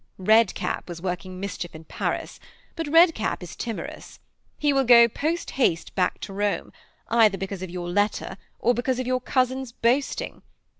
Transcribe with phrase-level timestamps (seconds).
[0.17, 2.39] 'Red Cap was working mischief in Paris
[2.75, 4.19] but Red Cap is timorous.
[4.57, 6.73] He will go post haste back to Rome,
[7.09, 10.41] either because of your letter or because of your cousin's boasting.